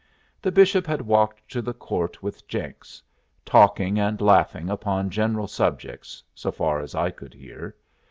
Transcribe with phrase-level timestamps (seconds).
[0.41, 3.03] The Bishop had walked to the court with Jenks,
[3.45, 7.75] talking and laughing upon general subjects, so far as I could hear.